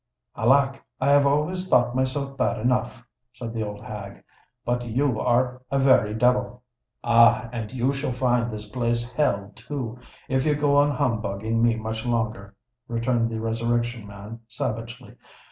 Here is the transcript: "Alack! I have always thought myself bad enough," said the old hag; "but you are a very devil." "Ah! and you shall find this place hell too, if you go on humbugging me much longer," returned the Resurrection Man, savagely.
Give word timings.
"Alack! 0.35 0.83
I 0.99 1.11
have 1.11 1.27
always 1.27 1.67
thought 1.69 1.95
myself 1.95 2.35
bad 2.35 2.57
enough," 2.59 3.05
said 3.33 3.53
the 3.53 3.61
old 3.61 3.83
hag; 3.83 4.23
"but 4.65 4.81
you 4.83 5.19
are 5.19 5.61
a 5.69 5.77
very 5.77 6.15
devil." 6.15 6.63
"Ah! 7.03 7.49
and 7.53 7.71
you 7.71 7.93
shall 7.93 8.11
find 8.11 8.49
this 8.51 8.67
place 8.67 9.11
hell 9.11 9.51
too, 9.53 9.99
if 10.27 10.43
you 10.43 10.55
go 10.55 10.75
on 10.77 10.89
humbugging 10.89 11.61
me 11.61 11.75
much 11.75 12.03
longer," 12.03 12.55
returned 12.87 13.29
the 13.29 13.39
Resurrection 13.39 14.07
Man, 14.07 14.39
savagely. 14.47 15.13